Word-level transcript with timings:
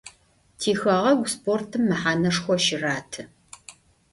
Tixeğegu 0.59 1.27
sportım 1.33 1.83
mehaneşşxo 1.89 2.55
şıratı. 2.65 3.23